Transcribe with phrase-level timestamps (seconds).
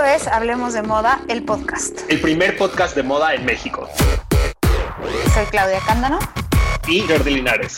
[0.00, 2.10] Esto es Hablemos de Moda, el podcast.
[2.10, 3.86] El primer podcast de moda en México.
[5.34, 6.18] Soy Claudia Cándano.
[6.88, 7.76] Y Jordi Linares.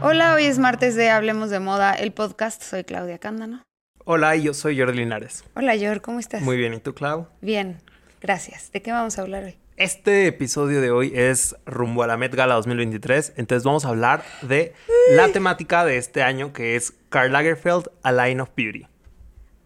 [0.00, 2.62] Hola, hoy es martes de Hablemos de Moda, el podcast.
[2.62, 3.62] Soy Claudia Cándano.
[4.06, 5.44] Hola, yo soy Jordi Linares.
[5.54, 6.40] Hola, Jordi, ¿cómo estás?
[6.40, 7.28] Muy bien, ¿y tú, Clau?
[7.42, 7.82] Bien,
[8.22, 8.72] gracias.
[8.72, 9.58] ¿De qué vamos a hablar hoy?
[9.76, 14.24] Este episodio de hoy es rumbo a la Met Gala 2023, entonces vamos a hablar
[14.40, 14.72] de
[15.10, 18.86] la temática de este año que es Karl Lagerfeld, A Line of Beauty.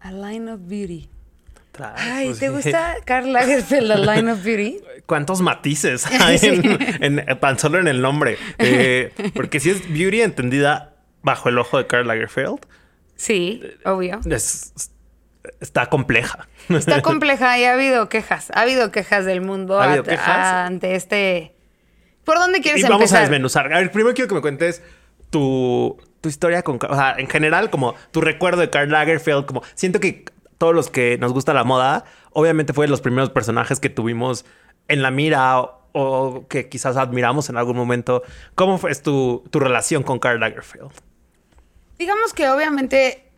[0.01, 1.09] A Line of Beauty.
[1.95, 4.79] Ay, pues, ¿te gusta Karl Lagerfeld, A Line of Beauty?
[5.05, 8.37] ¿Cuántos matices hay en, en- tan solo en el nombre?
[8.59, 12.59] Eh, porque si es beauty entendida bajo el ojo de Karl Lagerfeld,
[13.15, 14.19] Sí, obvio.
[14.29, 14.73] es-
[15.59, 16.47] está compleja.
[16.69, 18.51] Está compleja y ha habido quejas.
[18.53, 20.27] Ha habido quejas del mundo ¿Ha habido at- quejas?
[20.67, 21.55] ante este.
[22.25, 23.17] ¿Por dónde quieres Y vamos empezar?
[23.17, 23.73] a desmenuzar.
[23.73, 24.83] A ver, primero quiero que me cuentes
[25.31, 26.79] tu, tu historia con...
[26.87, 29.63] O sea, en general, como tu recuerdo de Karl Lagerfeld, como...
[29.73, 30.25] Siento que
[30.57, 34.45] todos los que nos gusta la moda, obviamente fue de los primeros personajes que tuvimos
[34.87, 38.23] en la mira o, o que quizás admiramos en algún momento.
[38.55, 40.91] ¿Cómo fue tu, tu relación con Karl Lagerfeld?
[41.97, 43.31] Digamos que obviamente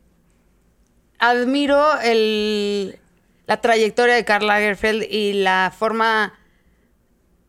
[1.19, 2.99] admiro el,
[3.45, 6.33] la trayectoria de Karl Lagerfeld y la forma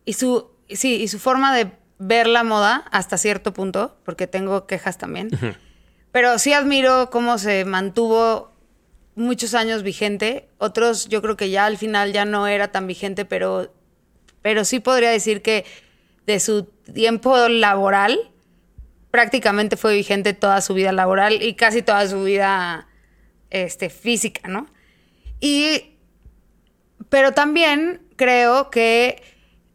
[0.05, 1.72] y su sí, y su forma de
[2.06, 5.30] ver la moda hasta cierto punto, porque tengo quejas también.
[6.12, 8.52] Pero sí admiro cómo se mantuvo
[9.14, 10.48] muchos años vigente.
[10.58, 13.72] Otros yo creo que ya al final ya no era tan vigente, pero
[14.42, 15.64] pero sí podría decir que
[16.27, 18.30] de su tiempo laboral
[19.11, 22.89] prácticamente fue vigente toda su vida laboral y casi toda su vida
[23.48, 24.66] este, física, ¿no?
[25.41, 25.96] Y,
[27.08, 29.22] pero también creo que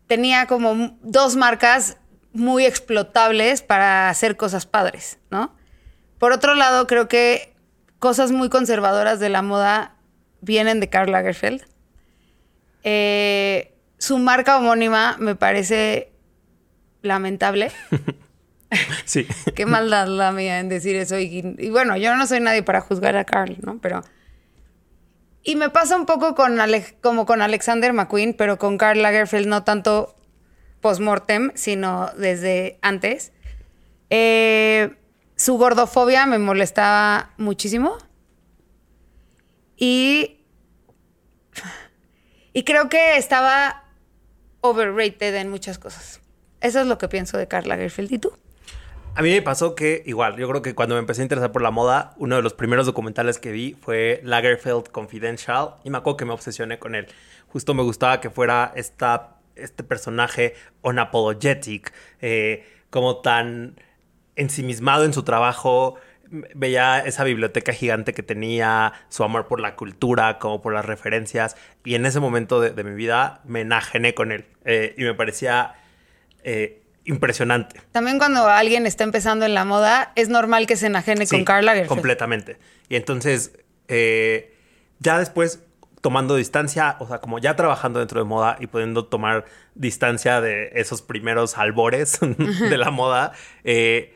[0.06, 1.98] tenía como dos marcas
[2.34, 5.56] muy explotables para hacer cosas padres, ¿no?
[6.20, 7.54] Por otro lado, creo que
[8.00, 9.96] cosas muy conservadoras de la moda
[10.42, 11.64] vienen de Karl Lagerfeld.
[12.84, 16.12] Eh, su marca homónima me parece
[17.02, 17.72] lamentable.
[19.06, 19.26] Sí.
[19.56, 21.18] Qué maldad la mía en decir eso.
[21.18, 23.80] Y, y bueno, yo no soy nadie para juzgar a Carl, ¿no?
[23.82, 24.04] Pero.
[25.42, 29.48] Y me pasa un poco con Ale- como con Alexander McQueen, pero con Karl Lagerfeld
[29.48, 30.16] no tanto
[30.82, 33.32] post-mortem, sino desde antes.
[34.10, 34.96] Eh,
[35.36, 37.98] su gordofobia me molestaba muchísimo.
[39.78, 40.38] Y.
[42.52, 43.84] Y creo que estaba
[44.62, 46.20] overrated en muchas cosas.
[46.62, 48.12] Eso es lo que pienso de Karl Lagerfeld.
[48.12, 48.34] ¿Y tú?
[49.16, 51.62] A mí me pasó que, igual, yo creo que cuando me empecé a interesar por
[51.62, 56.18] la moda, uno de los primeros documentales que vi fue Lagerfeld Confidential y me acuerdo
[56.18, 57.08] que me obsesioné con él.
[57.48, 63.80] Justo me gustaba que fuera esta, este personaje unapologetic, eh, como tan
[64.36, 65.96] ensimismado en su trabajo.
[66.54, 71.56] Veía esa biblioteca gigante que tenía, su amor por la cultura, como por las referencias.
[71.84, 74.46] Y en ese momento de, de mi vida me enajené con él.
[74.66, 75.76] Eh, y me parecía
[76.44, 77.82] eh, impresionante.
[77.92, 81.66] También cuando alguien está empezando en la moda, es normal que se enajene con Karl
[81.66, 81.90] Lagerfeld.
[81.90, 82.58] Completamente.
[82.88, 83.54] Y entonces,
[83.88, 84.56] eh,
[85.00, 85.64] ya después,
[86.02, 89.46] tomando distancia, o sea, como ya trabajando dentro de moda y pudiendo tomar
[89.76, 93.34] distancia de esos primeros albores de la moda,
[93.64, 94.16] eh,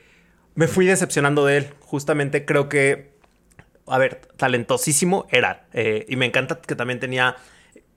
[0.55, 1.73] me fui decepcionando de él.
[1.81, 3.13] Justamente creo que,
[3.87, 5.65] a ver, talentosísimo era.
[5.73, 7.35] eh, y me encanta que también tenía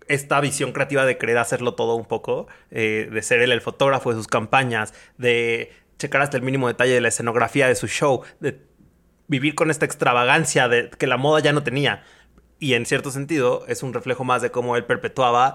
[0.08, 4.10] esta visión creativa de querer hacerlo todo un poco, eh, de ser él el fotógrafo
[4.10, 8.22] de sus campañas, de checar hasta el mínimo detalle de la escenografía de su show,
[8.40, 8.60] de
[9.28, 12.04] vivir con esta extravagancia de que la moda ya no tenía.
[12.58, 15.54] Y en cierto sentido es un reflejo más de cómo él perpetuaba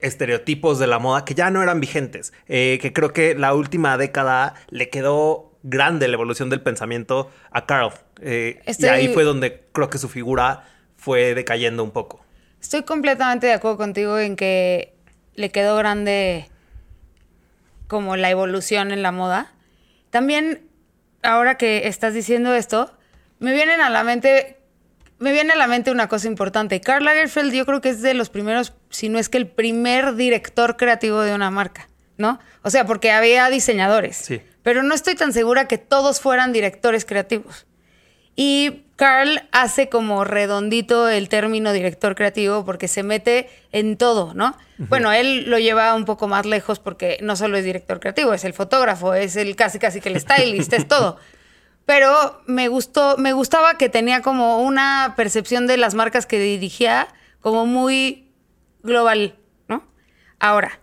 [0.00, 2.32] estereotipos de la moda que ya no eran vigentes.
[2.48, 7.64] Eh, que creo que la última década le quedó grande la evolución del pensamiento a
[7.66, 7.92] Carl.
[8.20, 10.64] Eh, Estoy- Y ahí fue donde creo que su figura
[10.96, 12.22] fue decayendo un poco.
[12.60, 14.94] Estoy completamente de acuerdo contigo en que
[15.36, 16.48] le quedó grande
[17.88, 19.52] como la evolución en la moda.
[20.10, 20.66] También,
[21.22, 22.92] ahora que estás diciendo esto,
[23.38, 24.58] me vienen a la mente,
[25.24, 26.82] me viene a la mente una cosa importante.
[26.82, 30.16] Karl Lagerfeld yo creo que es de los primeros, si no es que el primer
[30.16, 31.88] director creativo de una marca,
[32.18, 32.38] ¿no?
[32.62, 34.18] O sea, porque había diseñadores.
[34.18, 34.42] Sí.
[34.62, 37.66] Pero no estoy tan segura que todos fueran directores creativos.
[38.36, 44.58] Y Carl hace como redondito el término director creativo porque se mete en todo, ¿no?
[44.76, 48.44] Bueno, él lo lleva un poco más lejos porque no solo es director creativo, es
[48.44, 51.16] el fotógrafo, es el casi casi que el stylist, es todo.
[51.86, 57.08] Pero me gustó, me gustaba que tenía como una percepción de las marcas que dirigía
[57.40, 58.32] como muy
[58.82, 59.36] global,
[59.68, 59.84] ¿no?
[60.38, 60.80] Ahora,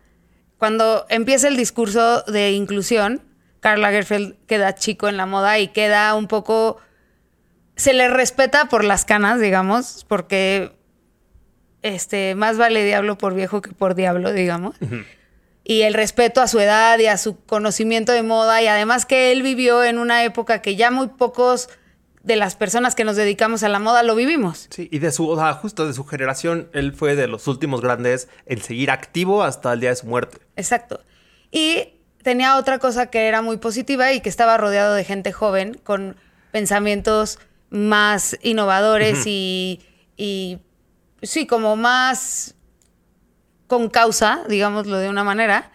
[0.58, 3.22] cuando empieza el discurso de inclusión,
[3.62, 6.78] Karl Lagerfeld queda chico en la moda y queda un poco
[7.76, 10.72] se le respeta por las canas, digamos, porque
[11.82, 14.76] este, más vale diablo por viejo que por diablo, digamos.
[15.64, 19.32] Y el respeto a su edad y a su conocimiento de moda y además que
[19.32, 21.70] él vivió en una época que ya muy pocos
[22.24, 24.68] de las personas que nos dedicamos a la moda lo vivimos.
[24.70, 27.82] Sí, y de su, o sea, justo de su generación, él fue de los últimos
[27.82, 30.38] grandes en seguir activo hasta el día de su muerte.
[30.56, 31.02] Exacto.
[31.52, 35.80] Y tenía otra cosa que era muy positiva y que estaba rodeado de gente joven
[35.84, 36.16] con
[36.52, 39.82] pensamientos más innovadores y,
[40.18, 40.60] y,
[41.22, 42.56] sí, como más
[43.72, 45.72] con causa, digámoslo de una manera,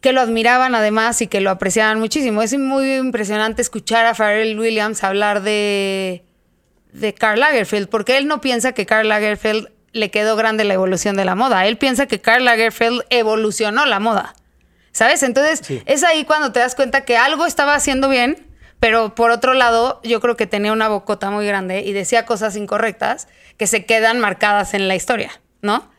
[0.00, 2.40] que lo admiraban además y que lo apreciaban muchísimo.
[2.40, 6.24] Es muy impresionante escuchar a Pharrell Williams hablar de,
[6.94, 11.14] de Karl Lagerfeld, porque él no piensa que Karl Lagerfeld le quedó grande la evolución
[11.14, 11.66] de la moda.
[11.66, 14.34] Él piensa que Karl Lagerfeld evolucionó la moda.
[14.92, 15.22] ¿Sabes?
[15.22, 15.82] Entonces, Sí.
[15.84, 18.46] es ahí cuando te das cuenta que algo estaba haciendo bien,
[18.80, 22.56] pero por otro lado, yo creo que tenía una bocota muy grande y decía cosas
[22.56, 23.28] incorrectas
[23.58, 25.30] que se quedan marcadas en la historia,
[25.60, 25.92] ¿no?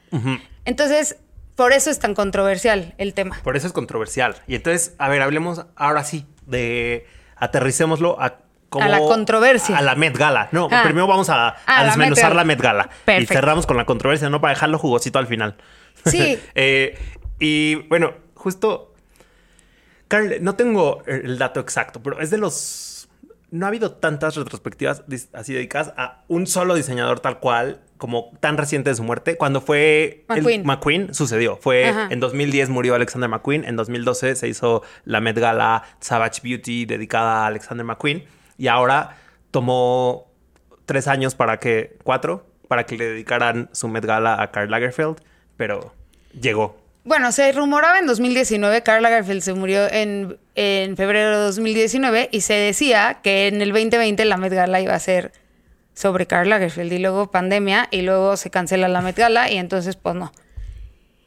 [0.65, 1.17] Entonces,
[1.55, 3.39] por eso es tan controversial el tema.
[3.43, 4.35] Por eso es controversial.
[4.47, 7.05] Y entonces, a ver, hablemos ahora sí de
[7.37, 8.39] aterricémoslo a
[8.69, 9.77] como A la controversia.
[9.77, 10.49] A la Met Gala.
[10.51, 10.81] No, Ah.
[10.83, 12.43] primero vamos a, a Ah, la desmenuzar la.
[12.43, 12.89] Met Gala.
[13.19, 15.55] Y cerramos con la controversia, no para dejarlo jugosito al final.
[16.05, 16.37] Sí.
[16.55, 16.97] Eh,
[17.39, 18.93] y bueno, justo.
[20.07, 23.07] Carl, no tengo el dato exacto, pero es de los.
[23.51, 25.03] No ha habido tantas retrospectivas
[25.33, 29.37] así dedicadas a un solo diseñador tal cual, como tan reciente de su muerte.
[29.37, 30.65] Cuando fue el- McQueen.
[30.65, 31.57] McQueen sucedió.
[31.57, 32.07] Fue Ajá.
[32.11, 33.63] en 2010 murió Alexander McQueen.
[33.65, 38.25] En 2012 se hizo la Met Gala Savage Beauty dedicada a Alexander McQueen.
[38.57, 39.17] Y ahora
[39.51, 40.27] tomó
[40.85, 45.17] tres años para que, cuatro, para que le dedicaran su Met Gala a Karl Lagerfeld.
[45.57, 45.93] Pero
[46.39, 46.77] llegó.
[47.05, 52.41] Bueno, se rumoraba en 2019, Karl Lagerfeld se murió en, en febrero de 2019 y
[52.41, 55.31] se decía que en el 2020 la Met Gala iba a ser
[55.95, 59.95] sobre Karl Lagerfeld y luego pandemia y luego se cancela la Met Gala y entonces
[59.95, 60.31] pues no.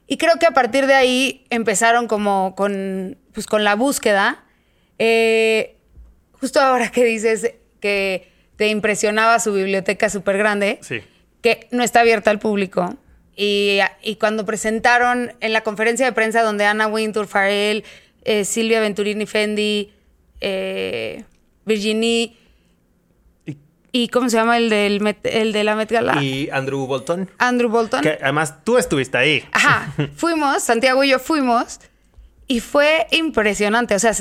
[0.07, 4.43] Y creo que a partir de ahí empezaron como con, pues, con la búsqueda.
[4.99, 5.77] Eh,
[6.33, 11.01] justo ahora que dices que te impresionaba su biblioteca súper grande, Sí.
[11.43, 12.97] que no está abierta al público.
[13.37, 17.85] Y, y cuando presentaron en la conferencia de prensa donde Anna Wintour, Farrell,
[18.25, 19.93] eh, Silvia Venturini Fendi,
[20.41, 21.25] eh,
[21.67, 22.35] Virginie
[23.91, 26.23] Y, ¿cómo se llama el, del Met- el de la Met Gala?
[26.23, 27.31] y Andrew Bolton.
[27.39, 28.03] Andrew Bolton.
[28.03, 29.45] Que además tú estuviste ahí.
[29.53, 31.81] Ajá, fuimos, Santiago y yo fuimos
[32.47, 33.95] y fue impresionante.
[33.95, 34.13] O sea,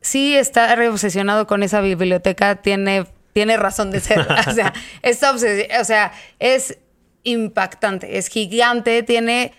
[0.00, 4.20] sí está re obsesionado con esa biblioteca, tiene, tiene razón de ser.
[4.48, 5.38] O sea, está o
[5.84, 6.78] sea, es
[7.24, 9.52] impactante, es gigante, tiene,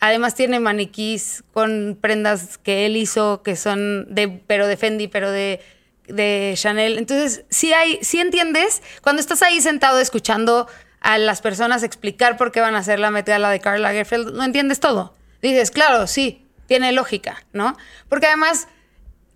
[0.00, 5.30] además tiene maniquís con prendas que él hizo, que son de, pero de Fendi, pero
[5.30, 5.60] de,
[6.06, 6.98] de Chanel.
[6.98, 10.66] Entonces, sí hay, sí entiendes, cuando estás ahí sentado escuchando
[11.00, 14.34] a las personas explicar por qué van a hacer la Met Gala de Karl Lagerfeld,
[14.34, 15.14] no entiendes todo.
[15.42, 17.76] Dices, claro, sí, tiene lógica, ¿no?
[18.08, 18.68] Porque además,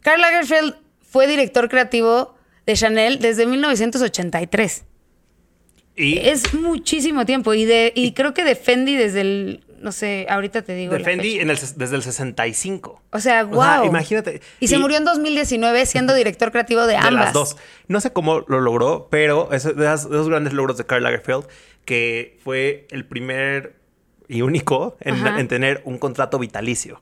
[0.00, 2.36] Karl Lagerfeld fue director creativo
[2.66, 4.84] de Chanel desde 1983.
[5.96, 7.52] Y Es muchísimo tiempo.
[7.54, 9.64] Y, de, y creo que de Fendi desde el.
[9.80, 10.92] No sé, ahorita te digo.
[10.92, 11.42] de la Fendi fecha.
[11.42, 13.02] en el desde el 65.
[13.10, 13.86] O sea, O sea, wow.
[13.86, 14.40] imagínate.
[14.60, 17.12] Y, se murió en 2019 siendo director creativo de de ambas.
[17.26, 17.56] las dos.
[17.86, 21.44] No sé cómo lo logró, pero es de, de esos grandes logros de Karl Lagerfeld,
[21.84, 23.76] que fue el primer
[24.28, 27.00] y único en, tener un contrato vitalicio.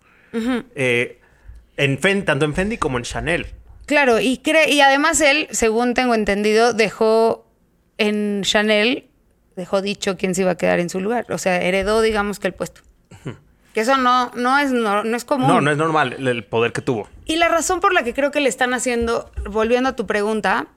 [0.75, 1.21] Eh,
[1.77, 3.47] en Fen- tanto en Fendi como en Chanel.
[3.87, 4.41] Claro, y
[4.81, 7.47] además él, según tengo entendido, dejó
[7.99, 9.07] en Chanel,
[9.57, 11.27] dejó dicho quién se iba a quedar en su lugar.
[11.31, 12.83] O sea, heredó, digamos que el puesto.
[13.73, 15.49] Que eso no, no, es, no, no es común.
[15.49, 17.11] No, no es normal el, poder que tuvo.
[17.27, 20.69] Y la razón por la que creo que le están haciendo, volviendo a tu pregunta,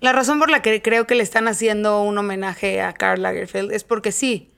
[0.00, 3.70] la razón por la que creo que le están haciendo un homenaje a Karl Lagerfeld
[3.70, 4.50] es porque sí,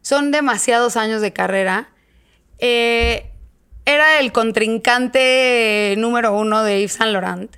[0.00, 1.90] son demasiados años de carrera.
[2.56, 3.30] Eh,
[3.84, 7.56] era el contrincante número uno de Yves Saint Laurent.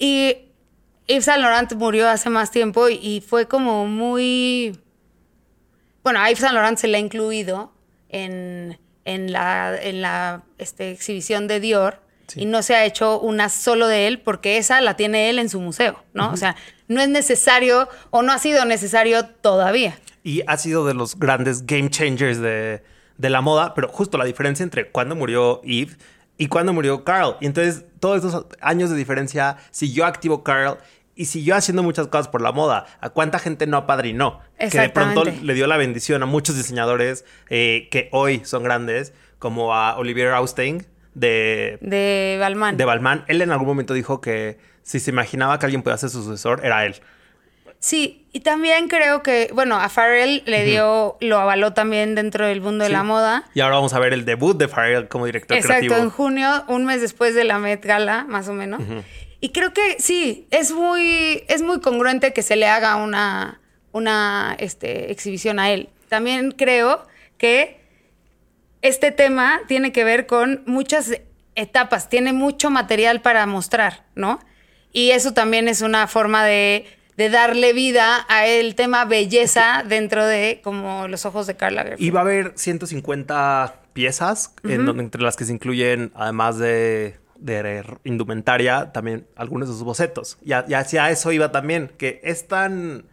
[0.00, 0.47] Y
[1.08, 4.78] Yves Saint Laurent murió hace más tiempo y, y fue como muy...
[6.02, 7.72] Bueno, a Yves Saint Laurent se le ha incluido
[8.08, 12.42] en, en la, en la este, exhibición de Dior Sí.
[12.42, 15.48] y no se ha hecho una solo de él porque esa la tiene él en
[15.48, 16.30] su museo, ¿no?
[16.30, 19.98] O sea, no es necesario o no ha sido necesario todavía.
[20.24, 22.82] Y ha sido de los grandes game changers de,
[23.16, 25.96] de la moda, pero justo la diferencia entre cuando murió Eve
[26.36, 27.38] y cuando murió Carl.
[27.40, 30.76] Y entonces, todos esos años de diferencia, siguió activo Carl
[31.18, 32.86] y siguió haciendo muchas cosas por la moda.
[33.00, 34.40] ¿A cuánta gente no apadrinó?
[34.56, 39.12] Que de pronto le dio la bendición a muchos diseñadores eh, que hoy son grandes,
[39.40, 42.76] como a Olivier Austin, de, De Balmain.
[42.76, 46.10] de Balmain, él en algún momento dijo que si se imaginaba que alguien podía ser
[46.10, 46.94] su sucesor, era él.
[47.80, 52.60] Sí, y también creo que, bueno, a Farrell le dio, lo avaló también dentro del
[52.60, 53.44] mundo de la moda.
[53.54, 55.96] Y ahora vamos a ver el debut de Farrell como director Exacto, creativo.
[55.96, 58.80] en junio, un mes después de la Met Gala, más o menos.
[59.40, 63.60] Y creo que sí, es muy, es muy congruente que se le haga una,
[63.92, 65.90] una este, exhibición a él.
[66.08, 67.80] También creo que
[68.82, 71.20] este tema tiene que ver con muchas
[71.54, 74.40] etapas, tiene mucho material para mostrar, ¿no?
[74.92, 80.26] Y eso también es una forma de, de darle vida a el tema belleza dentro
[80.26, 82.02] de como los ojos de Karl Lagerfeld.
[82.02, 87.18] Y va a haber 150 piezas, en donde, entre las que se incluyen, además de,
[87.38, 90.38] de indumentaria, también algunos de sus bocetos.
[90.44, 93.04] Y, a- y hacia eso iba también, que es tan...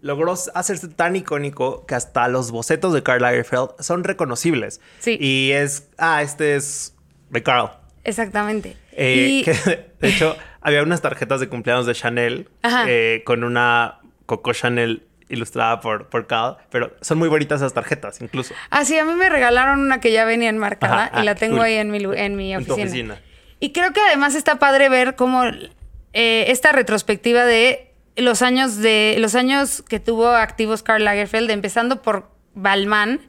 [0.00, 4.80] Logró hacerse tan icónico que hasta los bocetos de Karl Lagerfeld son reconocibles.
[4.98, 5.16] Sí.
[5.18, 5.88] Y es...
[5.96, 6.94] Ah, este es
[7.30, 7.70] de Karl.
[8.04, 8.76] Exactamente.
[8.92, 9.52] Eh, y, que,
[10.00, 12.48] de hecho, había unas tarjetas de cumpleaños de Chanel
[12.86, 18.20] eh, con una Coco Chanel ilustrada por, por Cal, pero son muy bonitas esas tarjetas,
[18.20, 18.54] incluso.
[18.68, 21.34] Ah, sí, a mí me regalaron una que ya venía enmarcada Ajá, y la ah,
[21.34, 21.64] tengo cool.
[21.64, 23.18] ahí en mi, en mi En tu oficina.
[23.60, 29.16] Y creo que además está padre ver cómo eh, esta retrospectiva de los años de
[29.18, 33.20] los años que tuvo activos Karl Lagerfeld, empezando por Balmain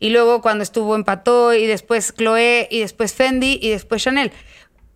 [0.00, 4.32] y luego cuando estuvo en Patou y después Chloé y después Fendi y después Chanel.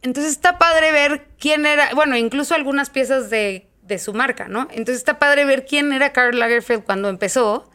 [0.03, 4.69] Entonces está padre ver quién era, bueno, incluso algunas piezas de, de su marca, ¿no?
[4.71, 7.69] Entonces está padre ver quién era Karl Lagerfeld cuando empezó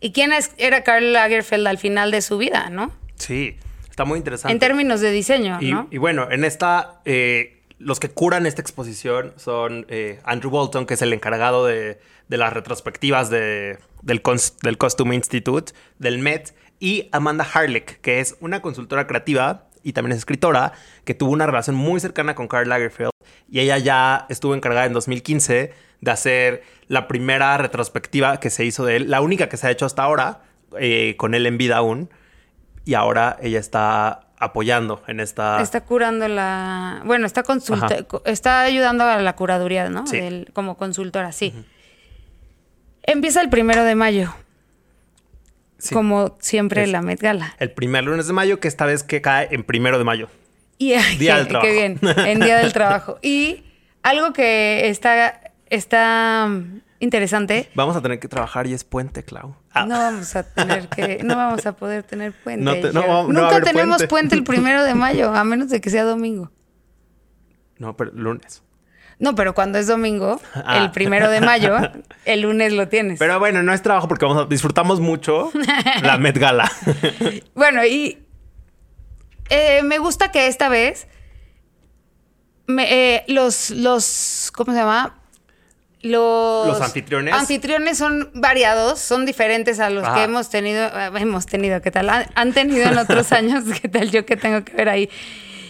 [0.00, 2.92] y quién era Karl Lagerfeld al final de su vida, ¿no?
[3.16, 3.56] Sí,
[3.98, 4.52] está muy interesante.
[4.52, 5.88] En términos de diseño, y, ¿no?
[5.90, 10.94] y bueno, en esta, eh, los que curan esta exposición son eh, Andrew Bolton, que
[10.94, 14.22] es el encargado de, de las retrospectivas de- del,
[14.62, 20.12] del Costume Institute, del Met, y Amanda Harlick, que es una consultora creativa y también
[20.12, 20.72] es escritora,
[21.04, 23.10] que tuvo una relación muy cercana con Karl Lagerfeld,
[23.50, 28.84] y ella ya estuvo encargada en 2015 de hacer la primera retrospectiva que se hizo
[28.84, 30.42] de él, la única que se ha hecho hasta ahora,
[30.78, 32.10] eh, con él en vida aún,
[32.88, 35.60] y ahora ella está apoyando en esta...
[35.60, 37.02] Está curando la.
[37.04, 40.06] Bueno, está consulta, está ayudando a la curaduría, ¿no?
[40.06, 40.18] Sí.
[40.18, 41.52] Del- como consultora, sí.
[43.02, 44.34] Empieza el primero de mayo,
[45.76, 45.94] Sí.
[45.94, 47.54] como siempre Es- la Met Gala.
[47.58, 50.28] El primer lunes de mayo, que esta vez que cae en primero de mayo.
[50.78, 51.66] Y Día del trabajo.
[51.66, 53.18] qué bien, en Día del Trabajo.
[53.20, 53.64] Y
[54.02, 56.48] algo que está, está
[57.00, 57.70] interesante.
[57.74, 59.54] Vamos a tener que trabajar y es puente, Clau.
[59.72, 62.64] Ah, No vamos a tener que, no vamos a poder tener puente.
[62.64, 64.06] No te- no no Nunca tenemos puente.
[64.08, 66.50] puente el primero de mayo, a menos de que sea domingo.
[67.78, 68.62] no, pero lunes.
[69.20, 70.78] No, pero cuando es domingo, Ah.
[70.78, 71.76] el primero de mayo,
[72.24, 73.18] el lunes lo tienes.
[73.18, 75.50] Pero bueno, no es trabajo porque vamos a, disfrutamos mucho
[76.02, 76.70] la Met Gala.
[77.54, 78.24] Bueno, y
[79.50, 81.08] eh, me gusta que esta vez
[82.68, 85.17] me- eh, los, los, ¿cómo se llama?
[86.02, 87.34] Los, Los anfitriones.
[87.34, 90.14] Anfitriones son variados, son diferentes a los Ajá.
[90.14, 92.08] que hemos tenido, eh, hemos tenido, ¿qué tal?
[92.08, 95.10] Han, han tenido en otros años, ¿qué tal yo que tengo que ver ahí?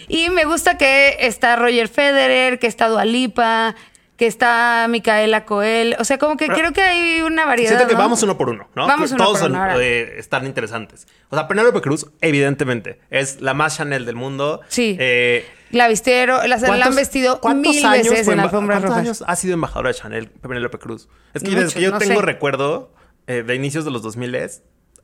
[0.07, 3.75] Y me gusta que está Roger Federer, que está Dualipa,
[4.17, 5.95] que está Micaela Coel.
[5.99, 7.69] O sea, como que Pero- creo que hay una variedad.
[7.71, 7.99] Siento que ¿no?
[7.99, 8.85] vamos uno por uno, ¿no?
[8.85, 9.77] Vamos uno Todos por son, uno, ahora.
[9.79, 11.07] eh, están interesantes.
[11.29, 14.61] O sea, Penélope Cruz, evidentemente, es la más Chanel del mundo.
[14.67, 14.95] Sí.
[14.99, 18.91] Eh, La vistieron, la, la han ¿cuántos- vestido mil veces en ¿Cuántos rojas.
[18.97, 21.07] años ha sido embajadora de Chanel, Penélope Cruz?
[21.33, 22.25] Es que desde que yo no tengo sé.
[22.25, 22.91] recuerdo
[23.27, 24.35] eh, de inicios de los 2000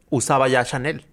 [0.10, 1.05] usaba ya Chanel.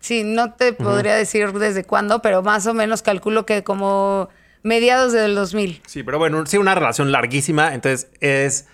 [0.00, 4.28] Sí, no te podría decir desde cuándo, pero más o menos calculo que como
[4.62, 5.82] mediados del 2000.
[5.86, 8.66] Sí, pero bueno, sí, una relación larguísima, entonces es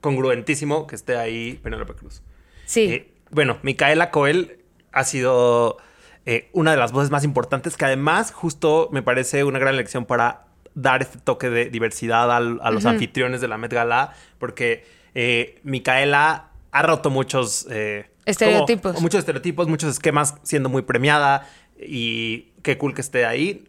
[0.00, 2.22] congruentísimo que esté ahí Penélope Cruz.
[2.66, 2.82] Sí.
[2.84, 4.58] Eh, bueno, Micaela Coel
[4.92, 5.78] ha sido
[6.26, 10.04] eh, una de las voces más importantes que además justo me parece una gran lección
[10.06, 14.84] para dar este toque de diversidad al- a los anfitriones de la Met Gala, porque
[15.14, 17.66] eh, Micaela ha roto muchos...
[17.70, 18.92] eh, Estereotipos.
[18.92, 21.46] como- muchos estereotipos, muchos esquemas, siendo muy premiada
[21.78, 23.68] y qué cool que esté ahí.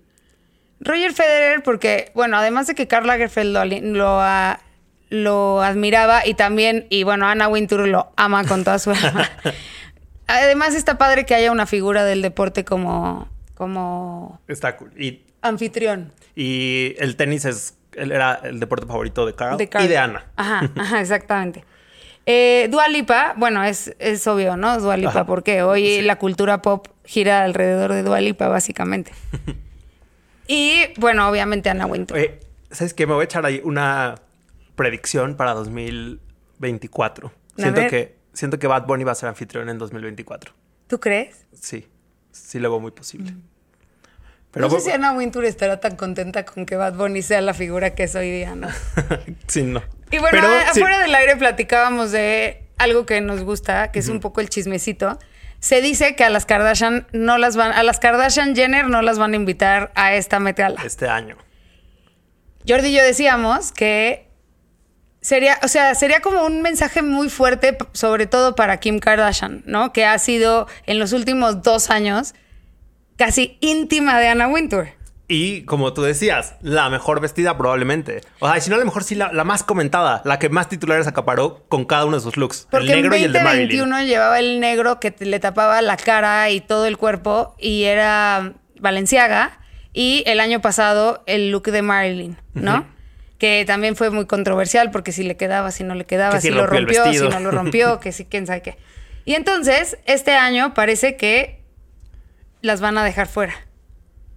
[0.79, 4.21] Roger Federer, porque, bueno, además de que Karl Lagerfeld lo, lo,
[5.09, 9.29] lo admiraba y también, y bueno, Anna Wintour lo ama con toda su alma.
[10.27, 14.91] Además está padre que haya una figura del deporte como, como Está cool.
[15.01, 16.11] Y, anfitrión.
[16.35, 20.25] y el tenis es, era el deporte favorito de Carl, de y de Ana.
[20.35, 21.63] Ajá, ajá, exactamente.
[22.25, 24.79] Eh, Dua Lipa, bueno, es, es obvio, ¿no?
[24.79, 25.25] Dua Lipa, Ajá.
[25.25, 29.11] porque hoy la cultura pop gira alrededor de Dua Lipa, básicamente.
[30.47, 32.17] y, bueno, obviamente Ana Wintour.
[32.17, 32.39] Oye,
[32.71, 33.05] ¿sabes qué?
[33.05, 34.15] Me voy a echar ahí una
[34.75, 37.27] predicción para 2024.
[37.27, 37.89] A Siento ver.
[37.89, 40.53] que, siento que Bad Bunny va a ser anfitrión en 2024.
[40.87, 41.47] ¿Tú crees?
[41.59, 41.87] Sí,
[42.31, 43.33] sí lo veo muy posible.
[44.51, 47.53] Pero no sé si Anna Wintour estará tan contenta con que Bad Bunny sea la
[47.53, 48.69] figura que es hoy día, ¿no?
[49.47, 49.81] sí, no.
[50.11, 50.79] Y bueno, Pero, a- sí.
[50.79, 55.17] afuera del aire platicábamos de algo que nos gusta, que es un poco el chismecito.
[55.59, 59.17] Se dice que a las Kardashian no las van, a las Kardashian Jenner no las
[59.17, 60.81] van a invitar a esta Met Gala.
[60.85, 61.37] Este año.
[62.67, 64.24] Jordi y yo decíamos que
[65.25, 69.91] sería, o sea, sería como un mensaje muy fuerte, sobre todo para Kim Kardashian, ¿no?
[69.91, 72.33] Que ha sido en los últimos dos años
[73.17, 74.89] casi íntima de Anna Wintour.
[75.27, 78.21] Y como tú decías, la mejor vestida probablemente.
[78.39, 80.69] O sea, si no, a lo mejor sí la, la más comentada, la que más
[80.69, 82.67] titulares acaparó con cada uno de sus looks.
[82.69, 83.79] Porque el negro en y el de Marilyn.
[83.79, 87.85] 2021 llevaba el negro que te- le tapaba la cara y todo el cuerpo y
[87.85, 89.59] era Valenciaga.
[89.93, 92.85] Y el año pasado el look de Marilyn, ¿no?
[93.37, 96.47] Que también fue muy controversial porque si le quedaba, si no le quedaba, Que si
[96.47, 98.77] si lo rompió si no lo rompió, que si quién sabe qué.
[99.25, 101.61] Y entonces, este año parece que
[102.61, 103.53] las van a dejar fuera.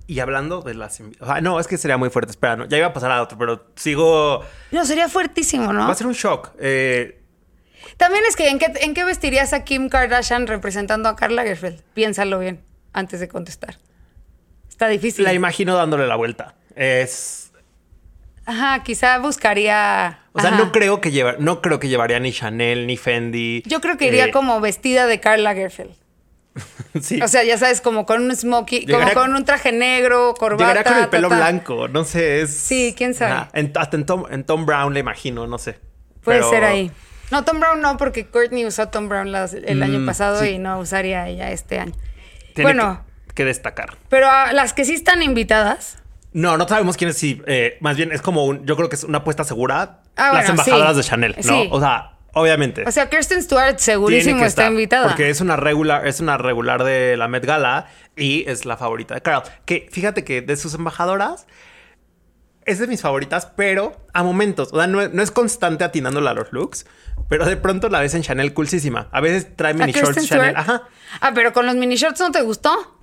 [0.07, 1.01] Y hablando de las...
[1.43, 2.31] no, es que sería muy fuerte.
[2.31, 4.43] Espera, no, ya iba a pasar a otro, pero sigo...
[4.71, 5.81] No, sería fuertísimo, ¿no?
[5.81, 6.53] Va a ser un shock.
[6.59, 7.21] Eh,
[7.99, 11.83] También es que ¿en qué, ¿en qué vestirías a Kim Kardashian representando a Karl Lagerfeld?
[11.93, 12.63] Piénsalo bien
[12.95, 13.77] antes de contestar.
[14.67, 15.25] Está difícil.
[15.25, 16.55] la imagino dándole la vuelta.
[16.75, 17.48] Es...
[18.49, 20.21] Ajá, quizá buscaría.
[20.33, 20.59] O sea, Ajá.
[20.59, 23.63] no creo que lleva, no creo que llevaría ni Chanel ni Fendi.
[23.67, 25.91] Yo creo que iría Eh, como vestida de Karl Lagerfeld.
[27.01, 27.21] sí.
[27.21, 30.67] O sea, ya sabes, como con un smokey, como con un traje negro, corbata.
[30.73, 31.45] Llegaría con el pelo ta, ta.
[31.45, 32.55] blanco, no sé, es...
[32.57, 33.49] Sí, quién sabe.
[33.53, 35.79] En- hasta en Tom, en Tom Brown le imagino, no sé.
[36.25, 36.91] Puede Pero- ser ahí.
[37.31, 40.49] No, Tom Brown no, porque Courtney usó Tom Brown las- el año Mm, pasado sí.
[40.53, 41.93] y no usaría ella este año.
[42.55, 43.99] Tiene bueno, que, que destacar.
[44.09, 45.99] pero a las que sí están invitadas.
[46.33, 47.41] No, no sabemos quiénes sí.
[47.47, 48.67] eh, más bien es como un.
[48.67, 50.03] Yo creo que es una apuesta segura.
[50.17, 50.97] Ah, las bueno, embajadoras sí.
[50.99, 51.43] de Chanel, ¿no?
[51.43, 51.69] Sí.
[51.73, 52.85] O sea, obviamente.
[52.87, 55.09] O sea, Kirsten Stewart segurísimo está invitada.
[55.09, 59.15] Porque es una regular, es una regular de la Met Gala y es la favorita
[59.15, 59.43] de Carol.
[59.65, 61.47] Que fíjate que de sus embajadoras
[62.67, 64.69] es de mis favoritas, pero a momentos.
[64.73, 66.85] O sea, no, es- no es constante atinándole a los looks,
[67.31, 69.09] pero de pronto la ves en Chanel coolísima.
[69.13, 70.29] A veces trae ¿A mini shorts Stewart?
[70.43, 70.57] Chanel.
[70.57, 70.83] Ajá.
[71.23, 72.98] Ah, pero con los mini shorts no te gustó.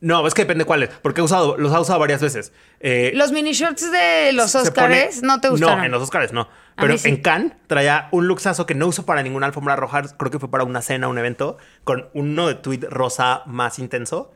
[0.00, 2.52] No, es que depende cuáles, porque he usado, los ha usado varias veces.
[2.78, 5.78] Eh, Los mini shorts de los Oscars pone- no te gustaron.
[5.78, 6.48] No, en los Oscars no.
[6.76, 7.08] Pero sí.
[7.08, 10.02] en Cannes traía un luxazo que no usó para ninguna alfombra roja.
[10.16, 14.32] Creo que fue para una cena, un evento, con uno de tweed rosa más intenso,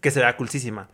[0.00, 0.88] que se vea coolísima.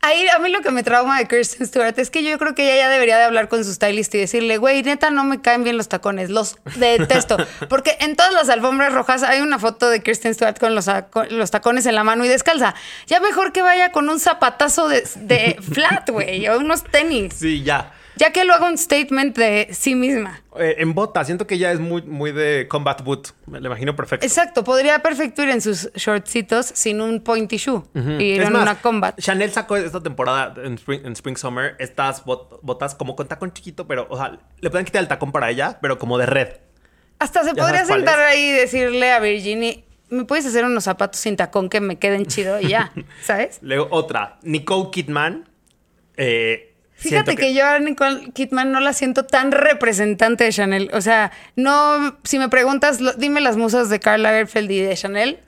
[0.00, 2.62] Ahí a mí lo que me trauma de Kirsten Stewart es que yo creo que
[2.62, 5.64] ella ya debería de hablar con su stylist y decirle, güey, neta, no me caen
[5.64, 7.36] bien los tacones, los detesto.
[7.68, 11.26] Porque en todas las alfombras rojas hay una foto de Kirsten Stewart con los, con
[11.36, 12.76] los tacones en la mano y descalza.
[13.08, 17.34] Ya mejor que vaya con un zapatazo de, de flat, güey, o unos tenis.
[17.36, 17.92] Sí, ya.
[18.18, 20.42] Ya que lo haga un statement de sí misma.
[20.58, 23.28] Eh, en bota, siento que ella es muy, muy de combat boot.
[23.46, 24.26] Me lo imagino perfecto.
[24.26, 27.82] Exacto, podría perfecto ir en sus shortcitos sin un pointy shoe
[28.18, 29.18] y ir Es en más, una combat.
[29.20, 33.52] Chanel sacó esta temporada en Spring, en Spring Summer estas bot- botas como con tacón
[33.52, 36.48] chiquito, pero, o sea, le pueden quitar el tacón para ella, pero como de red.
[37.20, 41.20] Hasta se ¿Ya podría sentar ahí y decirle a Virginie, ¿me puedes hacer unos zapatos
[41.20, 42.60] sin tacón que me queden chido?
[42.60, 43.58] Y ya, ¿sabes?
[43.62, 45.48] Luego otra, Nicole Kidman.
[46.16, 46.67] eh,
[46.98, 47.54] Fíjate siento que...
[47.54, 50.90] yo a Nicole Kidman no la siento tan representante de Chanel.
[50.92, 54.94] O sea, no, si me preguntas, lo- dime las musas de Karl Lagerfeld y de
[54.96, 55.38] Chanel,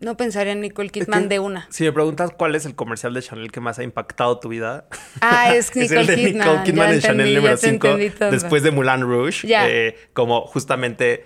[0.00, 1.66] no pensaría en Nicole es Kidman que de una.
[1.70, 4.86] Si me preguntas cuál es el comercial de Chanel que más ha impactado tu vida.
[5.22, 6.46] Ah, es Nicole el de Kidman.
[6.48, 8.30] Nicole Kidman Ya en Chanel número ya te 5, entendí todo.
[8.30, 9.66] después de Moulin Rouge, Ya.
[9.68, 11.24] eh, como justamente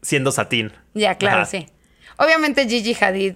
[0.00, 0.72] siendo satín.
[0.94, 1.66] Ya, claro, Ajá, sí.
[2.16, 3.34] Obviamente Gigi Hadid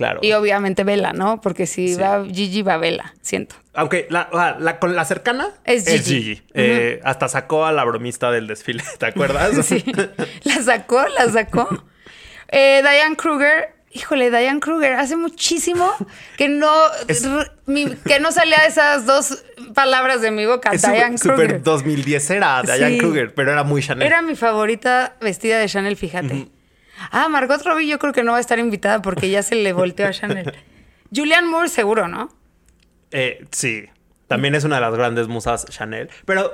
[0.00, 0.20] Claro.
[0.22, 1.42] y obviamente Bella, ¿no?
[1.42, 2.00] Porque si Sí.
[2.00, 3.56] va Gigi, va Bella, siento.
[3.74, 6.42] Aunque la, con la cercana Es es Gigi.
[6.54, 9.50] Eh, hasta sacó a la bromista del desfile, ¿te acuerdas?
[9.66, 9.84] Sí.
[10.44, 11.68] La sacó, la sacó.
[12.52, 15.88] Eh, Diane Kruger, híjole, Diane Kruger, hace muchísimo
[16.36, 16.68] que no,
[17.06, 17.28] Es-
[17.66, 20.70] mi- que no salía esas dos palabras de mi boca.
[20.72, 21.50] Es Diane súper Kruger.
[21.50, 22.98] super 2010 era Diane Sí.
[22.98, 24.04] Kruger, pero era muy Chanel.
[24.04, 26.48] Era mi favorita vestida de Chanel, fíjate.
[27.10, 29.72] Ah, Margot Robbie yo creo que no va a estar invitada porque ya se le
[29.72, 30.52] volteó a Chanel.
[31.14, 32.28] Julianne Moore seguro, ¿no?
[33.10, 33.86] Eh, sí,
[34.28, 36.52] también es una de las grandes musas Chanel, pero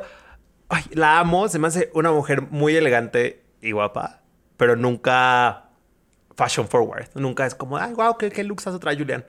[0.69, 4.23] ay, la amo, se me hace una mujer muy elegante y guapa,
[4.57, 5.65] pero nunca
[6.37, 9.25] fashion forward, nunca es como, ay, wow, qué, qué luxazo trae Julian.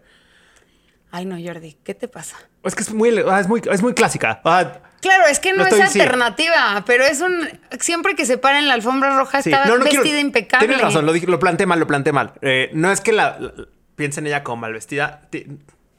[1.11, 2.37] Ay, no, Jordi, ¿qué te pasa?
[2.63, 4.41] Es que es muy, ah, es muy, es muy clásica.
[4.43, 5.99] Ah, Claro, es que no, No es sí.
[6.01, 7.47] alternativa, pero es un...
[7.79, 9.49] Siempre que se para en la alfombra roja sí.
[9.51, 10.67] está No, no vestida quiero- impecable.
[10.67, 12.33] Tienes razón, lo, dije- lo planteé mal, lo planteé mal.
[12.41, 13.53] Eh, no es que la, la-
[13.95, 15.21] piense en ella como mal vestida.
[15.29, 15.45] Ti-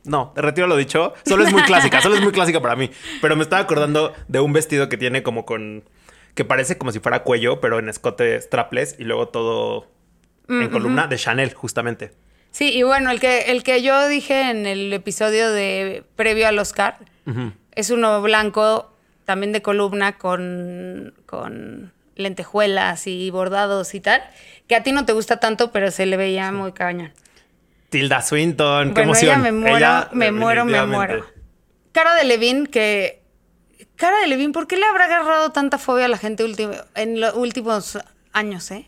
[0.04, 1.14] No, retiro lo dicho.
[1.24, 2.90] Solo es muy clásica, solo es muy clásica para mí.
[3.22, 5.84] Pero me estaba acordando de un vestido que tiene como con.
[6.34, 9.86] que parece como si fuera cuello, pero en escote strapless y luego todo
[10.48, 12.12] en columna de Chanel, justamente.
[12.50, 16.58] Sí, y bueno, el que, el que yo dije en el episodio de previo al
[16.58, 16.96] Oscar
[17.78, 18.92] es uno blanco,
[19.24, 24.22] también de columna, con, con lentejuelas y bordados y tal,
[24.66, 27.12] que a ti no te gusta tanto, pero se le veía muy cañón.
[27.90, 29.30] Tilda Swinton, qué Bueno, emoción.
[29.30, 31.24] ella me muero, Ella, me muero, me muero.
[31.92, 33.22] Cara de Levin, que.
[33.96, 36.44] Cara de Levin, ¿por qué le habrá agarrado tanta fobia a la gente
[36.94, 37.98] en los últimos
[38.32, 38.86] años, eh?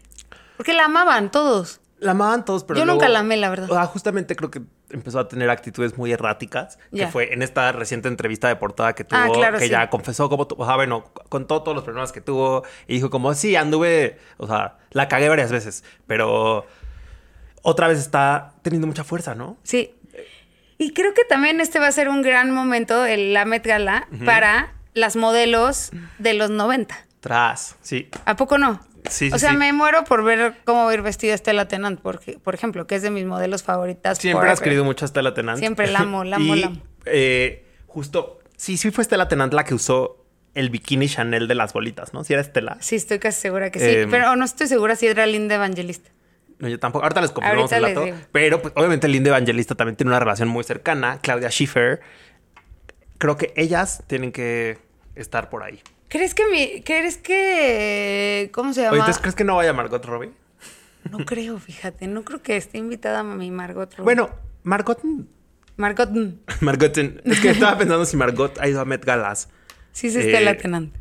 [0.56, 1.80] Porque la amaban todos.
[1.98, 3.68] La amaban todos, pero Yo luego- nunca la amé, la verdad.
[3.68, 8.08] Sea, justamente creo que empezó a tener actitudes muy erráticas, que fue en esta reciente
[8.08, 9.70] entrevista de portada que tuvo, Ah, claro, que sí.
[9.70, 13.34] ya confesó como, o sea, bueno, contó todos los problemas que tuvo y dijo como,
[13.34, 16.66] sí, anduve, o sea, la cagué varias veces, pero
[17.62, 19.56] otra vez está teniendo mucha fuerza, ¿no?
[19.62, 19.94] Sí.
[20.78, 24.08] Y creo que también este va a ser un gran momento, el, la Met Gala,
[24.24, 26.96] para las modelos de los 90.
[27.20, 28.08] Tras, sí.
[28.24, 28.80] ¿A poco no?
[29.08, 29.56] Sí, O sea, sí.
[29.56, 32.96] me muero por ver cómo va a ir vestida Estela Tennant, porque, por ejemplo, que
[32.96, 34.18] es de mis modelos favoritas.
[34.18, 35.58] Siempre has querido mucho a Stella Tennant.
[35.58, 36.82] Siempre la amo, la amo, Y, la amo.
[37.06, 41.72] eh, justo, sí, sí fue Stella Tennant la que usó el bikini Chanel de las
[41.72, 42.24] bolitas, ¿no?
[42.24, 42.76] Si era Stella.
[42.80, 43.84] Sí, estoy casi segura que sí.
[43.86, 46.10] Eh, pero no estoy segura si era Linda Evangelista.
[46.58, 47.04] No, yo tampoco.
[47.04, 48.04] Ahorita les confirmamos el dato.
[48.32, 51.18] Pero, pues, obviamente, Linda Evangelista también tiene una relación muy cercana.
[51.22, 52.00] Claudia Schiffer.
[53.16, 54.78] Creo que ellas tienen que
[55.14, 55.80] estar por ahí.
[56.10, 56.82] ¿Crees que mi.
[56.82, 58.50] ¿Crees que.
[58.52, 58.92] ¿Cómo se llama?
[58.92, 60.32] Oye, ¿entonces crees que no vaya Margot Robbie?
[61.10, 62.06] No creo, fíjate.
[62.08, 63.90] No creo que esté invitada a mi Margot.
[63.94, 64.04] Robbie.
[64.04, 64.30] Bueno,
[64.64, 65.00] Margot.
[65.76, 66.10] Margot.
[66.60, 66.98] Margot.
[66.98, 69.48] Es que estaba pensando si Margot ha ido a Met Galas.
[69.92, 70.94] Sí, es Eh, Estela Tennant.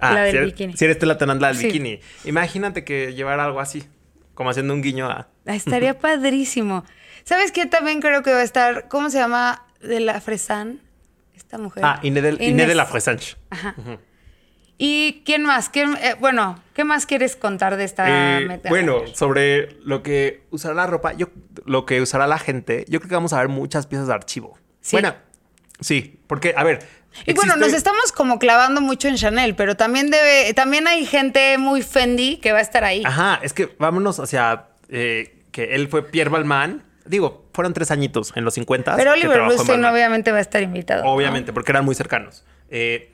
[0.00, 0.76] Ah, la del si eres- bikini.
[0.76, 1.66] Si eres Stella Tennant, la del Sí.
[1.66, 2.00] bikini.
[2.24, 3.84] Imagínate que llevara algo así.
[4.34, 5.28] Como haciendo un guiño a.
[5.46, 6.84] Ah, Estaría padrísimo.
[7.24, 7.66] ¿Sabes qué?
[7.66, 8.88] También creo que va a estar.
[8.88, 9.66] ¿Cómo se llama?
[9.80, 10.80] De la Fresan.
[11.36, 11.84] Esta mujer.
[11.84, 13.36] Ah, Inés de, la Fresange.
[14.84, 15.68] ¿Y quién más?
[15.68, 18.70] ¿Quién- eh, bueno, ¿qué más quieres contar de esta Eh, Met Gala?
[18.70, 21.28] bueno, sobre lo que usará la ropa, yo,
[21.66, 24.58] lo que usará la gente, yo creo que vamos a ver muchas piezas de archivo.
[24.80, 24.96] Sí.
[24.96, 25.14] Bueno,
[25.80, 26.80] sí, porque, a ver.
[27.26, 31.58] Y bueno, nos estamos como clavando mucho en Chanel, pero también debe, también hay gente
[31.58, 33.04] muy Fendi que va a estar ahí.
[33.06, 36.82] Ajá, es que vámonos hacia eh, que él fue Pierre Balmain.
[37.04, 38.96] Digo, fueron tres añitos en los 50.
[38.96, 41.04] pero Oliver Rustin obviamente va a estar invitado.
[41.04, 41.10] ¿no?
[41.12, 42.44] Obviamente, porque eran muy cercanos.
[42.70, 43.11] Eh,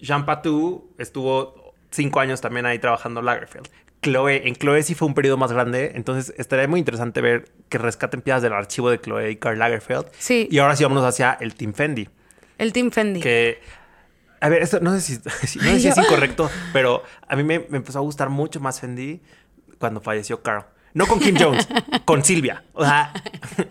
[0.00, 3.68] Jean Patou estuvo cinco años también ahí trabajando Lagerfeld.
[4.02, 7.76] Chloe, en Chloe sí fue un periodo más grande, entonces estaría muy interesante ver que
[7.76, 10.06] rescaten piezas del archivo de Chloe y Karl Lagerfeld.
[10.18, 10.48] Sí.
[10.50, 12.08] Y ahora sí vámonos hacia el Team Fendi,
[12.58, 13.20] El Team Fendi.
[13.20, 13.60] que...
[14.42, 17.58] A ver, esto no sé si, no sé si es incorrecto, pero a mí me,
[17.68, 19.20] me empezó a gustar mucho más Fendi
[19.78, 20.64] cuando falleció Carl.
[20.92, 21.68] No con Kim Jones,
[22.04, 22.64] con Silvia.
[22.72, 23.12] O sea,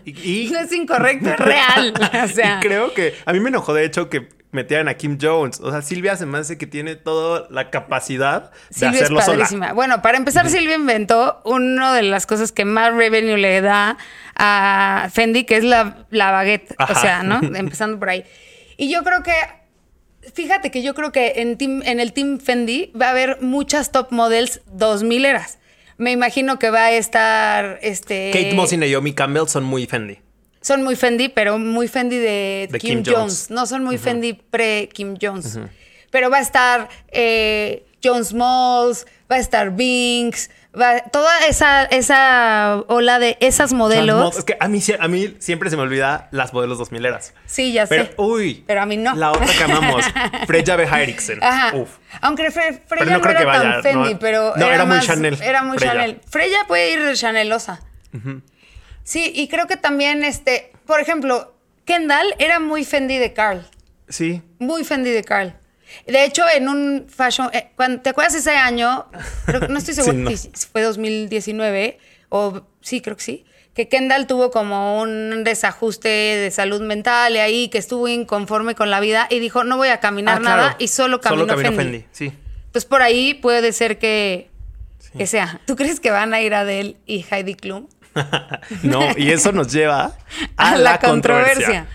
[0.04, 1.92] y, y- No es incorrecto, es real.
[2.24, 5.16] O sea, y creo que a mí me enojó de hecho que metieran a Kim
[5.20, 5.60] Jones.
[5.60, 9.24] O sea, Silvia se me hace que tiene toda la capacidad de Silvia es sola.
[9.24, 9.72] padrísima.
[9.74, 13.96] Bueno, para empezar, Silvia inventó una de las cosas que más revenue le da
[14.34, 16.74] a Fendi, que es la, la baguette.
[16.78, 16.92] Ajá.
[16.92, 17.38] O sea, ¿no?
[17.54, 18.24] Empezando por ahí.
[18.76, 19.34] Y yo creo que,
[20.34, 23.92] fíjate que yo creo que en, team- en el Team Fendi va a haber muchas
[23.92, 25.58] top models 2000 eras.
[26.00, 28.30] Me imagino que va a estar este.
[28.32, 30.18] Kate Moss y Naomi Campbell son muy Fendi.
[30.62, 33.48] Son muy Fendi, pero muy Fendi de, De Kim, Kim Jones.
[33.48, 33.50] Jones.
[33.50, 35.58] No son muy Fendi pre-Kim Jones.
[36.10, 42.82] Pero va a estar eh, Jones Malls, va a estar Binks, va, toda esa, esa
[42.88, 44.36] ola de esas modelos.
[44.38, 47.34] Es que a mí, sie- a mí siempre se me olvida las modelos 2000 eras.
[47.46, 48.14] Sí, ya Pero, sé.
[48.16, 48.64] uy.
[48.66, 49.14] Pero a mí no.
[49.14, 50.04] La otra que amamos,
[50.46, 51.42] Freya Behairiksen.
[51.42, 51.76] Ajá.
[51.76, 51.98] Uf.
[52.22, 54.18] Aunque Fre- Freya no no, creo era que vaya, tan Fendi, no.
[54.18, 55.92] pero No, era muy más- Chanel, Era muy Freya.
[55.92, 56.20] Chanel.
[56.28, 57.80] Freya puede ir de Chanelosa.
[59.04, 63.66] Sí, y creo que también, este, por ejemplo, Kendall era muy Fendi de Carl.
[64.08, 64.42] Sí.
[64.58, 65.54] Muy Fendi de Carl.
[66.06, 67.50] De hecho, en un fashion.
[67.52, 69.06] eh, cuando, ¿Te acuerdas ese año?
[69.46, 70.30] Creo no estoy Sí, no.
[70.30, 71.98] si fue 2019
[72.28, 73.44] o sí, creo que sí.
[73.74, 78.90] Que Kendall tuvo como un desajuste de salud mental y ahí que estuvo inconforme con
[78.90, 80.62] la vida y dijo: No voy a caminar Ah, claro.
[80.62, 82.04] nada y solo camino, Fendi.
[82.10, 82.32] Sí.
[82.72, 84.50] Pues por ahí puede ser que,
[85.16, 85.60] que sea.
[85.66, 87.86] ¿Tú crees que van a ir Adele y Heidi Klum?
[88.82, 90.16] no, y eso nos lleva
[90.56, 91.86] a, la, controversia.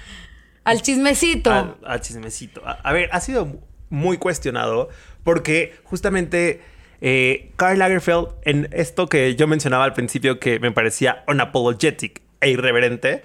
[0.63, 1.51] Al chismecito.
[1.51, 2.65] al, al chismecito.
[2.65, 3.59] A, a ver, ha sido
[3.95, 4.89] muy cuestionado
[5.23, 6.61] porque justamente
[7.01, 12.49] eh, Karl Lagerfeld, en esto que yo mencionaba al principio que me parecía unapologetic e
[12.51, 13.23] irreverente,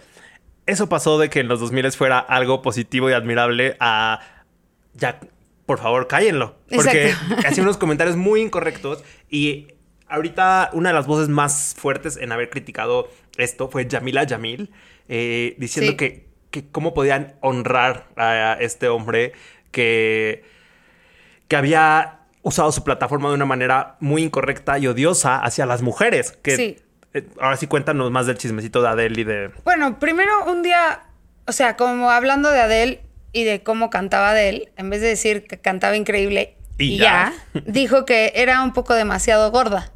[0.66, 4.20] eso pasó de que en los 2000 fuera algo positivo y admirable a
[4.94, 5.20] ya,
[5.66, 6.56] por favor, cállenlo.
[6.74, 7.12] Porque
[7.46, 9.68] hacía unos comentarios muy incorrectos y
[10.08, 14.70] ahorita una de las voces más fuertes en haber criticado esto fue Yamila Yamil,
[15.08, 15.96] eh, diciendo Sí.
[15.96, 19.32] que, que cómo podían honrar a este hombre
[19.70, 20.42] que,
[21.50, 26.38] que había usado su plataforma de una manera muy incorrecta y odiosa hacia las mujeres.
[26.42, 26.76] Que Sí.
[27.12, 29.50] eh, ahora sí cuéntanos más del chismecito de Adele y de...
[29.64, 31.02] Bueno, primero un día,
[31.48, 35.44] o sea, como hablando de Adele y de cómo cantaba Adele, en vez de decir
[35.48, 37.34] que cantaba increíble Y y, ya.
[37.52, 39.90] ya, dijo que era un poco demasiado gorda.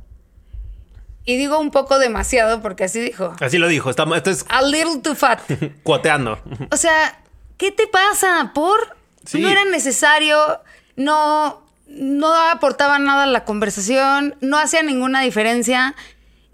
[1.25, 3.33] Y digo un poco demasiado porque así dijo.
[3.41, 5.41] Así lo dijo, estamos, esto es A little too fat.
[5.85, 6.39] cuoteando.
[6.71, 7.19] O sea,
[7.57, 8.51] ¿qué te pasa?
[8.55, 8.79] ¿Por?
[9.25, 9.41] Sí.
[9.41, 10.37] No era necesario,
[10.97, 15.95] no, no aportaba nada a la conversación, no hacía ninguna diferencia.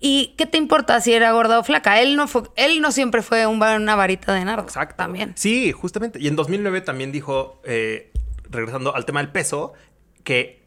[0.00, 2.00] ¿Y qué te importa si era gorda o flaca?
[2.00, 4.64] Él no, fue, él no siempre fue un una varita de nardo.
[4.64, 4.96] Exacto.
[4.96, 5.34] También.
[5.36, 6.18] Sí, justamente.
[6.18, 8.10] Y en 2009 también dijo, eh,
[8.48, 9.74] regresando al tema del peso,
[10.24, 10.62] que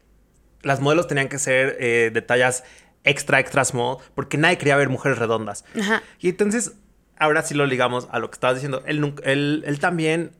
[0.62, 2.62] las modelos tenían que ser eh, de tallas
[3.02, 5.64] extra, extra small, porque nadie quería ver mujeres redondas.
[5.78, 6.02] Ajá.
[6.20, 6.74] Y entonces,
[7.18, 8.84] ahora sí lo ligamos a lo que estabas diciendo.
[8.86, 10.30] Él, él, él también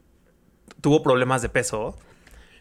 [0.81, 1.99] tuvo problemas de peso.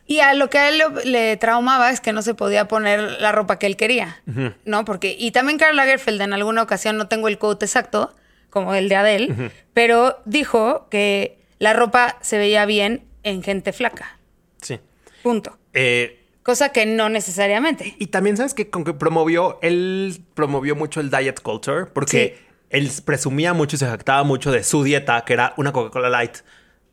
[0.05, 2.99] Y a lo que a él le, le traumaba es que no se podía poner
[3.21, 4.21] la ropa que él quería,
[4.65, 4.83] ¿no?
[4.85, 8.13] Porque, y también Karl Lagerfeld en alguna ocasión, no tengo el quote exacto,
[8.49, 14.17] como el de Adele, pero dijo que la ropa se veía bien en gente flaca,
[14.61, 14.79] Sí.
[15.23, 15.57] punto.
[15.73, 17.95] Eh, Cosa que no necesariamente.
[17.97, 18.69] y también, ¿sabes qué?
[18.69, 22.45] Con que promovió, él promovió mucho el diet culture, porque Sí.
[22.69, 26.39] él presumía mucho y se jactaba mucho de su dieta, que era una Coca-Cola Light.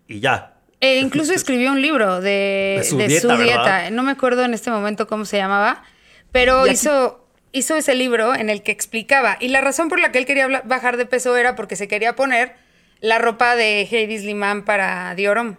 [0.06, 0.49] Y ya.
[0.80, 3.90] E incluso escribió un libro de, De su de dieta.
[3.90, 5.82] No me acuerdo en este momento cómo se llamaba,
[6.32, 9.36] pero hizo, hizo ese libro en el que explicaba.
[9.40, 12.16] Y la razón por la que él quería bajar de peso era porque se quería
[12.16, 12.54] poner
[13.00, 15.56] la ropa de Heidi Sliman para Diorom.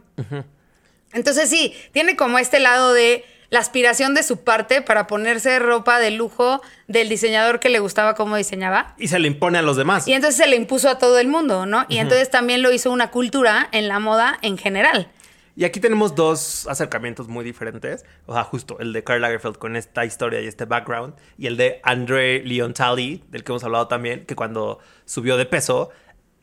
[1.13, 5.99] Entonces sí, tiene como este lado de la aspiración de su parte para ponerse ropa
[5.99, 8.95] de lujo del diseñador que le gustaba cómo diseñaba.
[8.97, 10.07] Y se le impone a los demás.
[10.07, 11.85] Y entonces se le impuso a todo el mundo, ¿no?
[11.89, 15.11] Y entonces también lo hizo una cultura en la moda en general.
[15.57, 18.05] Y aquí tenemos dos acercamientos muy diferentes.
[18.25, 21.15] O sea, justo el de Karl Lagerfeld con esta historia y este background.
[21.37, 25.89] Y el de André Leontali, del que hemos hablado también, que cuando subió de peso,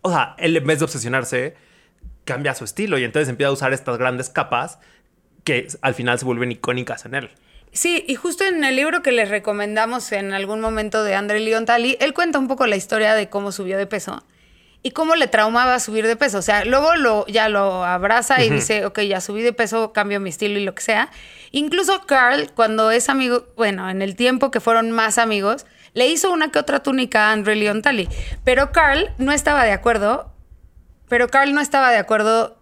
[0.03, 1.57] o sea, él en vez de obsesionarse,
[2.27, 4.79] cambia su estilo y entonces empieza a usar estas grandes capas
[5.49, 7.31] que al final se vuelven icónicas en él.
[7.73, 11.97] Sí, y justo en el libro que les recomendamos en algún momento de André Leontali,
[12.01, 14.23] él cuenta un poco la historia de cómo subió de peso
[14.83, 16.39] y cómo le traumaba subir de peso.
[16.39, 20.21] O sea, luego lo, ya lo abraza y dice, ok, ya subí de peso, cambio
[20.21, 21.11] mi estilo y lo que sea.
[21.51, 26.31] Incluso Carl, cuando es amigo, bueno, en el tiempo que fueron más amigos, le hizo
[26.31, 28.07] una que otra túnica a André Leontali.
[28.45, 30.31] Pero Carl no estaba de acuerdo,
[31.09, 32.58] pero Carl no estaba de acuerdo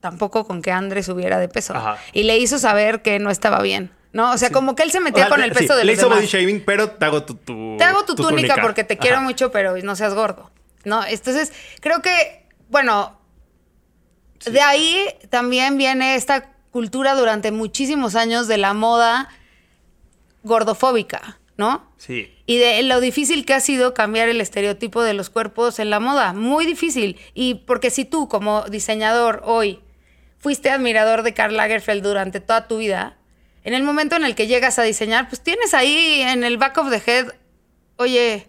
[0.00, 1.74] tampoco con que André subiera de peso.
[1.74, 1.98] Ajá.
[2.12, 3.90] Y le hizo saber que no estaba bien.
[4.10, 4.32] ¿No?
[4.32, 5.92] O sea, como que él se O metía sea, con el sí, peso de Le
[5.92, 6.18] hizo demás.
[6.18, 9.52] body shaving, pero te hago tu, tu Te hago tu, túnica, porque te quiero mucho,
[9.52, 10.50] pero no seas gordo.
[10.84, 11.04] ¿No?
[11.04, 13.20] Entonces, creo que, bueno,
[14.46, 19.28] de ahí también viene esta cultura durante muchísimos años de la moda
[20.42, 21.92] gordofóbica, ¿no?
[21.98, 22.32] Sí.
[22.46, 26.00] Y de lo difícil que ha sido cambiar el estereotipo de los cuerpos en la
[26.00, 26.32] moda.
[26.32, 27.18] Muy difícil.
[27.34, 29.80] Y porque si tú, como diseñador hoy,
[30.38, 33.16] fuiste admirador de Karl Lagerfeld durante toda tu vida,
[33.64, 36.78] en el momento en el que llegas a diseñar, pues tienes ahí en el back
[36.78, 37.26] of the head,
[37.96, 38.46] oye,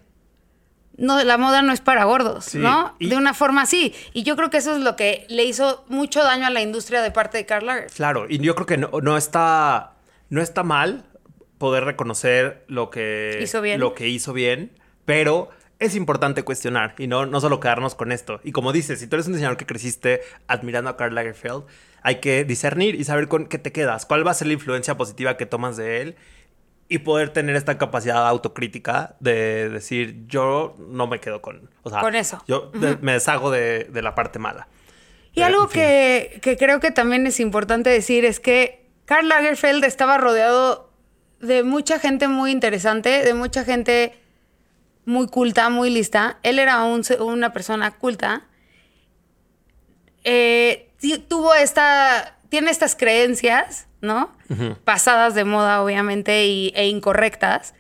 [0.98, 2.96] no, la moda no es para gordos, Sí, ¿no?
[3.00, 3.94] y- De una forma así.
[4.14, 7.02] Y yo creo que eso es lo que le hizo mucho daño a la industria
[7.02, 7.96] de parte de Karl Lagerfeld.
[7.96, 9.94] Claro, y yo creo que no, no está,
[10.30, 11.06] no está mal
[11.58, 13.80] poder reconocer lo que Hizo bien.
[13.80, 14.72] lo que hizo bien,
[15.06, 18.42] pero es importante cuestionar y no, no solo quedarnos con esto.
[18.44, 21.64] Y como dices, si tú eres un diseñador que creciste admirando a Karl Lagerfeld,
[22.02, 24.98] hay que discernir y saber con qué te quedas, cuál va a ser la influencia
[24.98, 26.16] positiva que tomas de él
[26.90, 32.02] y poder tener esta capacidad autocrítica de decir, yo no me quedo con, o sea,
[32.02, 32.44] Con eso.
[32.48, 34.68] Yo de- me deshago de, de la parte mala.
[35.34, 35.82] Y algo en fin.
[35.82, 40.90] que, que creo que también es importante decir es que Karl Lagerfeld estaba rodeado
[41.40, 44.14] de mucha gente muy interesante, de mucha gente
[45.10, 46.38] muy culta, muy lista.
[46.44, 48.44] Él era un una persona culta.
[50.24, 50.90] Eh,
[51.28, 54.36] tuvo esta, tiene estas creencias, ¿no?
[54.84, 57.74] Pasadas de moda, obviamente, y- e incorrectas,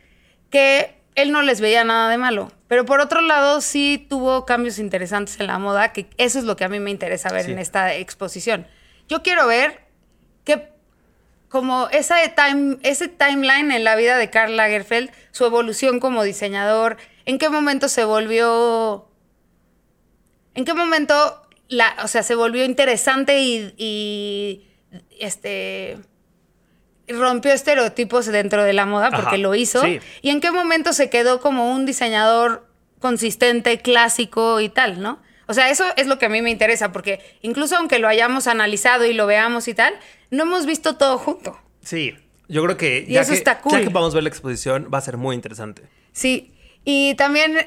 [0.50, 2.52] que él no les veía nada de malo.
[2.68, 6.56] Pero por otro lado, sí tuvo cambios interesantes en la moda, que eso es lo
[6.56, 7.52] que a mí me interesa ver Sí.
[7.52, 8.68] en esta exposición.
[9.08, 9.82] Yo quiero ver
[10.46, 10.70] que
[11.50, 16.98] como esa time, ese timeline en la vida de Karl Lagerfeld, su evolución como diseñador,
[17.30, 19.08] en qué momento se volvió,
[20.56, 21.14] en qué momento,
[21.68, 24.66] la, o sea, se volvió interesante y, y,
[25.20, 26.00] este
[27.08, 30.00] rompió estereotipos dentro de la moda porque Ajá, lo hizo sí.
[30.24, 32.68] y en qué momento se quedó como un diseñador
[33.00, 35.20] consistente, clásico y tal, ¿no?
[35.48, 38.48] O sea, eso es lo que a mí me interesa, porque incluso aunque lo hayamos
[38.48, 39.94] analizado y lo veamos y tal,
[40.32, 41.60] no hemos visto todo junto.
[41.84, 42.16] Sí,
[42.48, 43.74] yo creo que Y eso que, está cool.
[43.74, 45.84] ya que vamos a ver la exposición va a ser muy interesante.
[46.12, 47.58] Sí, y también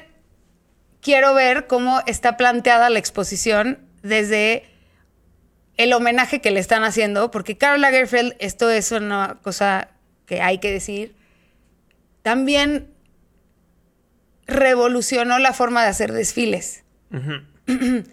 [1.01, 4.63] quiero ver cómo está planteada la exposición desde
[5.77, 9.89] el homenaje que le están haciendo, porque Karl Lagerfeld, esto es una cosa
[10.25, 11.15] que hay que decir,
[12.21, 12.93] también
[14.45, 16.83] revolucionó la forma de hacer desfiles.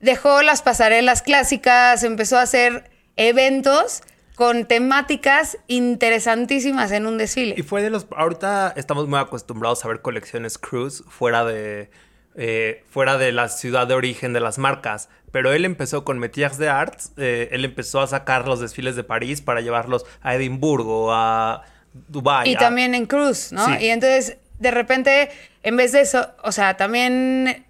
[0.00, 4.02] Dejó las pasarelas clásicas, empezó a hacer eventos
[4.40, 7.54] con temáticas interesantísimas en un desfile.
[7.58, 8.06] Y fue de los...
[8.16, 11.90] Ahorita estamos muy acostumbrados a ver colecciones cruise fuera de...
[12.36, 15.10] eh, fuera de la ciudad de origen de las marcas.
[15.30, 17.12] Pero él empezó con Métiers de Arts.
[17.18, 21.62] eh, él empezó a sacar los desfiles de París para llevarlos a Edimburgo, a
[22.08, 22.50] Dubái.
[22.50, 23.66] Y a- también en Cruz, ¿no?
[23.66, 23.72] Sí.
[23.84, 25.28] Y entonces, de repente,
[25.62, 27.66] en vez de eso, o sea, también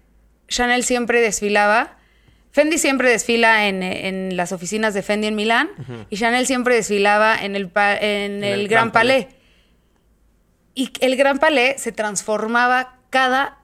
[0.47, 1.97] Chanel siempre desfilaba.
[2.51, 5.69] Fendi siempre desfila en, en las oficinas de Fendi en Milán
[6.09, 9.25] y Chanel siempre desfilaba en el, pa- en el, el Gran Gran Palais.
[9.25, 9.41] Palais.
[10.73, 13.57] Y el Gran Palais se transformaba cada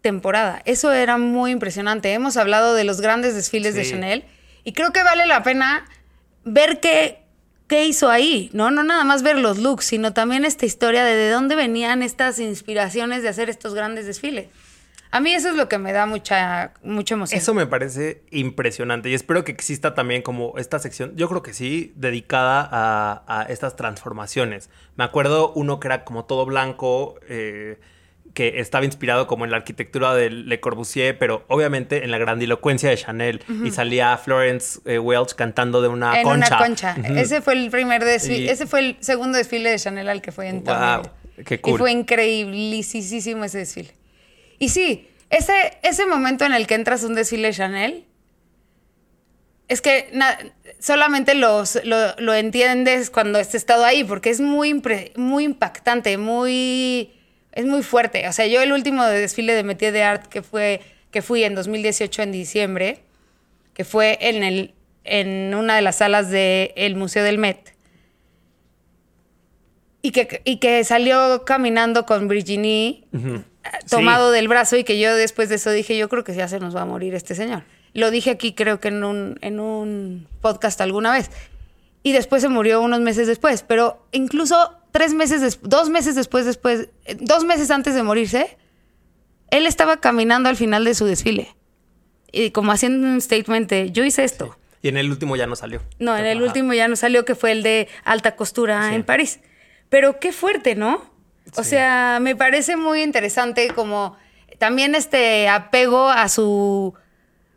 [0.00, 0.62] temporada.
[0.64, 2.12] Eso era muy impresionante.
[2.12, 3.84] Hemos hablado de los grandes desfiles de.
[3.88, 4.24] Chanel
[4.64, 5.84] y creo que vale la pena
[6.44, 7.18] ver qué,
[7.68, 8.70] qué hizo ahí, ¿no?
[8.70, 12.38] No nada más ver los looks, sino también esta historia de de dónde venían estas
[12.38, 14.46] inspiraciones de hacer estos grandes desfiles.
[15.12, 17.38] A mí eso es lo que me da mucha, mucha emoción.
[17.38, 21.52] Eso me parece impresionante y espero que exista también como esta sección, yo creo que
[21.52, 24.70] sí, dedicada a, a estas transformaciones.
[24.96, 27.78] Me acuerdo uno que era como todo blanco, eh,
[28.32, 32.88] que estaba inspirado como en la arquitectura de Le Corbusier, pero obviamente en la grandilocuencia
[32.88, 33.44] de Chanel.
[33.62, 36.56] Y salía Florence eh, Welch cantando de una en concha.
[36.56, 36.96] una concha.
[37.20, 40.32] Ese fue el primer desfile, Y- ese fue el segundo desfile de Chanel al que
[40.32, 41.02] fue en Wow,
[41.44, 41.78] qué Y cool.
[41.78, 43.92] fue increíblisísimo ese desfile.
[44.62, 48.04] Y sí, ese, ese momento en el que entras un desfile de Chanel,
[49.66, 50.08] es que
[50.78, 54.80] solamente los- lo, lo entiendes cuando has estado ahí, porque es muy,
[55.16, 57.10] muy impactante, muy,
[57.50, 58.28] es muy fuerte.
[58.28, 61.56] O sea, yo el último desfile de Métier de Art que, fue, que fui en
[61.56, 63.00] 2018 en diciembre,
[63.74, 67.74] que fue en, el, en una de las salas del Museo del Met,
[70.02, 73.08] y que, y que salió caminando con Virginie.
[73.88, 74.36] Tomado Sí.
[74.36, 76.74] del brazo y que yo después de eso dije, yo creo que ya se nos
[76.74, 77.62] va a morir este señor.
[77.94, 81.30] Lo dije aquí creo que en un, en un podcast alguna vez.
[82.02, 86.88] Y después se murió unos meses después, pero incluso tres meses, dos meses después, después,
[87.04, 88.56] eh, dos meses antes de morirse,
[89.50, 91.54] él estaba caminando al final de su desfile.
[92.32, 94.56] Y como haciendo un statement de, yo hice esto.
[94.80, 95.80] Y en el último ya no salió.
[96.00, 96.46] No, en el Ajá.
[96.46, 98.94] último ya no salió, que fue el de alta costura Sí.
[98.96, 99.38] en París.
[99.90, 101.11] Pero qué fuerte, ¿no?
[101.56, 101.70] O Sí.
[101.70, 104.16] sea, me parece muy interesante como
[104.58, 106.94] también este apego a su...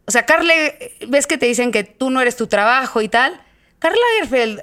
[0.07, 3.41] O sea, Carle, ves que te dicen que tú no eres tu trabajo y tal.
[3.79, 4.61] Karl Lagerfeld,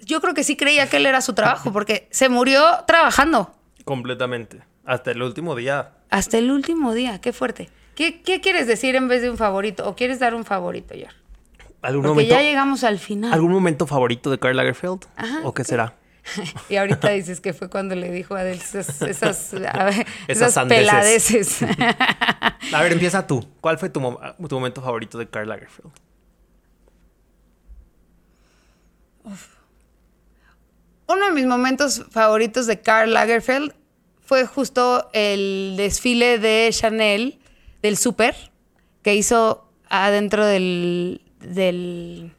[0.00, 4.62] yo creo que sí creía que él era su trabajo porque se murió trabajando Completamente.
[4.84, 5.92] Hasta el último día.
[6.10, 7.20] hasta el último día.
[7.20, 7.70] Qué fuerte.
[7.94, 9.88] ¿Qué, qué quieres decir en vez de un favorito?
[9.88, 11.10] ¿O quieres dar un favorito, Yor?
[11.82, 13.32] ¿Algún Porque momento, ya llegamos al final.
[13.32, 15.04] ¿Algún momento favorito de Karl Lagerfeld?
[15.16, 15.94] Ajá, ¿O qué será?
[16.68, 20.36] Y ahorita dices que fue cuando le dijo a Adele esas, esas, a ver, Esas
[20.36, 20.86] esas sandeces.
[20.86, 21.62] peladeces.
[22.72, 23.46] A ver, empieza tú.
[23.60, 24.00] ¿Cuál fue tu,
[24.48, 25.92] tu momento favorito de Karl Lagerfeld?
[31.06, 33.74] Uno de mis momentos favoritos de Karl Lagerfeld
[34.24, 37.38] fue justo el desfile de Chanel
[37.82, 38.34] del súper
[39.02, 42.32] que hizo adentro del, del,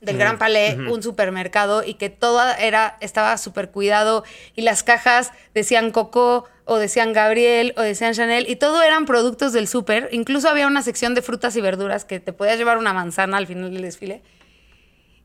[0.00, 5.32] del Gran Palais, un supermercado, y que todo era, estaba súper cuidado, y las cajas
[5.54, 10.10] decían Coco, o decían Gabriel, o decían Chanel, y todo eran productos del súper.
[10.12, 13.46] Incluso había una sección de frutas y verduras que te podías llevar una manzana al
[13.46, 14.22] final del desfile.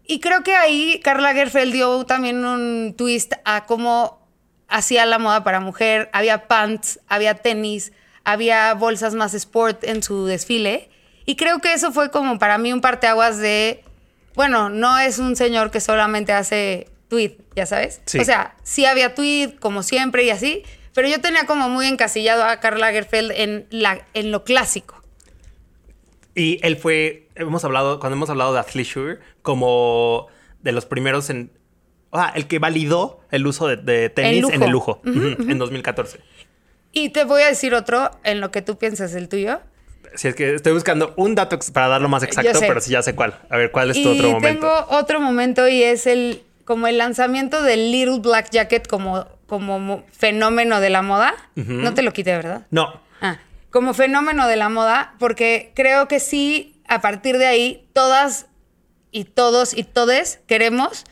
[0.06, 4.26] Y creo que ahí Karl Lagerfeld dio también un twist a cómo
[4.68, 6.10] hacía la moda para mujer.
[6.14, 10.90] Había pants, había tenis, había bolsas más sport en su desfile.
[11.26, 13.84] Y creo que eso fue como para mí un parteaguas de,
[14.36, 18.02] bueno, no es un señor que solamente hace tweet, ya sabes.
[18.06, 18.20] Sí.
[18.20, 22.44] O sea, sí había tweet como siempre y así, pero yo tenía como muy encasillado
[22.44, 25.02] a Karl Lagerfeld en, la, en lo clásico.
[26.36, 30.28] Y él fue, hemos hablado, cuando hemos hablado de athleisure, como
[30.62, 31.52] de los primeros en...
[32.10, 36.20] O sea, el que validó el uso de, de tenis en el lujo, en 2014.
[36.92, 39.62] Y te voy a decir otro en lo que tú piensas el tuyo.
[40.16, 43.16] Si es que estoy buscando un dato para darlo más exacto, pero sí ya sé
[43.16, 43.40] cuál.
[43.50, 44.60] A ver, ¿cuál es tu y otro momento?
[44.68, 49.80] tengo otro momento y es el como el lanzamiento del Little Black Jacket como, como
[49.80, 51.34] mo- fenómeno de la moda.
[51.56, 52.66] No te lo quité, ¿verdad?
[52.72, 53.02] No.
[53.22, 53.40] Ah,
[53.70, 58.46] como fenómeno de la moda, porque creo que sí, a partir de ahí, todas
[59.12, 61.04] y todos y todes queremos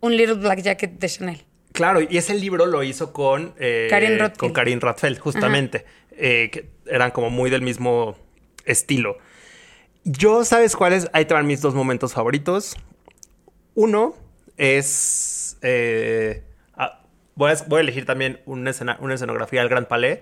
[0.00, 1.44] un Little Black Jacket de Chanel.
[1.72, 4.38] Claro, y ese libro lo hizo con eh, Karin Rothfeld.
[4.38, 5.84] con Karin Rothfeld, justamente.
[6.18, 8.16] eh, que eran como muy del mismo
[8.66, 9.16] estilo.
[10.04, 11.08] Yo, ¿sabes cuáles?
[11.12, 12.76] Ahí te van mis dos momentos favoritos.
[13.74, 14.14] Uno
[14.56, 15.56] es.
[15.62, 16.42] eh,
[16.74, 17.00] ah,
[17.34, 20.20] voy, a, voy a elegir también una, escena- una escenografía del Gran Palais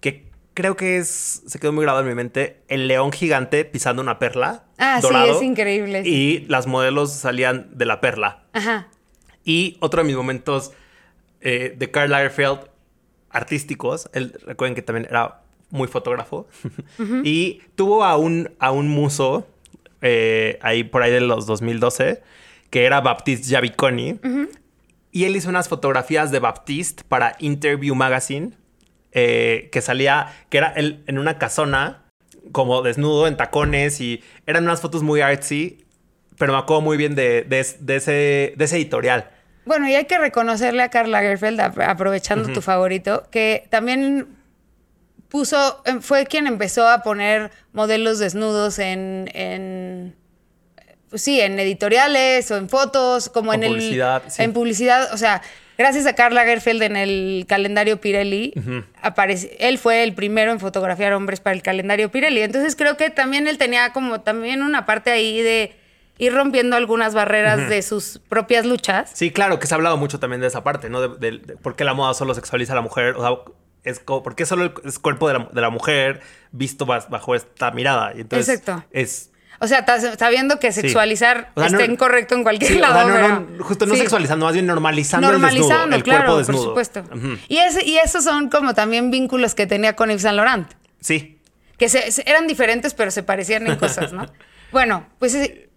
[0.00, 1.42] que creo que es.
[1.46, 2.62] Se quedó muy grabado en mi mente.
[2.68, 4.64] El león gigante pisando una perla.
[4.78, 6.08] Ah, sí, es increíble, sí.
[6.10, 8.44] Y las modelos salían de la perla.
[8.52, 8.88] Ajá.
[9.44, 10.72] Y otro de mis momentos
[11.40, 12.60] eh, de Karl Lagerfeld
[13.30, 15.42] artísticos, él recuerden que también era
[15.76, 16.48] muy fotógrafo,
[17.24, 19.46] y tuvo a un, a un muso
[20.02, 22.22] eh, ahí por ahí de los 2012,
[22.70, 24.18] que era Baptiste Javiconi,
[25.12, 28.50] y él hizo unas fotografías de Baptiste para Interview Magazine,
[29.12, 32.02] eh, que salía, que era él en una casona,
[32.52, 35.84] como desnudo, en tacones, y eran unas fotos muy artsy,
[36.38, 39.30] pero me acuerdo muy bien de, de- de ese, de ese editorial.
[39.64, 44.28] Bueno, y hay que reconocerle a Karl Lagerfeld, ap- aprovechando tu favorito, que también
[45.36, 50.16] puso, em, fue quien empezó a poner modelos desnudos en, en
[51.10, 54.42] pues sí, en editoriales o en fotos, como O en el- publicidad, sí.
[54.42, 55.42] en publicidad, o sea,
[55.76, 58.54] gracias a Karl Lagerfeld en el calendario Pirelli,
[59.02, 62.40] aparece- él fue el primero en fotografiar hombres para el calendario Pirelli.
[62.40, 65.76] Entonces creo que también él tenía como también una parte ahí de
[66.18, 69.10] ir rompiendo algunas barreras de sus propias luchas.
[69.12, 71.02] Sí, claro, que se ha hablado mucho también de esa parte, ¿no?
[71.06, 73.16] De, de- de por qué la moda solo sexualiza a la mujer.
[73.16, 73.52] O sea,
[73.86, 76.20] es como, ¿por qué solo el, es cuerpo de la, de la mujer
[76.52, 78.12] visto bajo esta mirada?
[78.14, 78.84] Y entonces Exacto.
[78.90, 79.30] Es.
[79.58, 79.86] O sea,
[80.18, 83.08] sabiendo que sexualizar O sea, está no- incorrecto en cualquier Sí, o sea, lado.
[83.08, 84.00] no, no, justo no sí.
[84.00, 86.74] sexualizando, más bien normalizando, Normalizando, el desnudo, el claro, cuerpo desnudo.
[86.74, 87.04] por supuesto.
[87.48, 90.68] Y, ese, y esos son como también vínculos que tenía con Yves Saint Laurent.
[91.00, 91.38] Sí.
[91.78, 94.26] Que se- se- eran diferentes, pero se parecían en cosas, ¿no?
[94.72, 95.70] bueno, pues eh,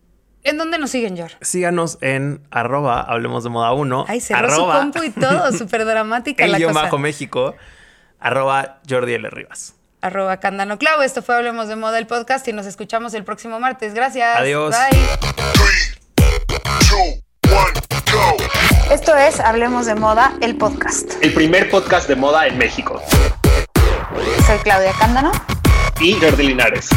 [0.43, 1.38] ¿en dónde nos siguen, George?
[1.39, 4.05] Síganos en arroba, hablemos de moda 1.
[4.10, 6.84] Ay, cerró arroba, su compu y todo, súper dramática el la guion cosa.
[6.84, 7.55] bajo México,
[8.20, 9.30] arroba Jordi L.
[9.30, 9.76] Rivas.
[10.02, 11.02] Arroba Candano Clau.
[11.02, 13.94] Esto fue Hablemos de Moda, el podcast, y nos escuchamos el próximo martes.
[13.94, 14.38] Gracias.
[14.38, 14.76] Adiós.
[14.76, 15.00] Bye.
[15.54, 15.98] Three,
[16.88, 16.98] two,
[17.54, 17.74] one,
[18.12, 18.94] go.
[18.94, 21.12] Esto es Hablemos de Moda, el podcast.
[21.22, 23.02] El primer podcast de moda en México.
[24.48, 25.32] Soy Claudia Cándano.
[26.00, 26.90] Y Jordi Linares.